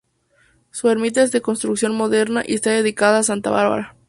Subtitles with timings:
[0.71, 3.95] Su ermita es de construcción moderna y está dedicada a santa Bárbara.